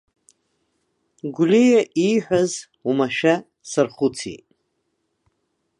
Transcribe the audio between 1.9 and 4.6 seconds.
ииҳәаз уамашәа сархәыцит.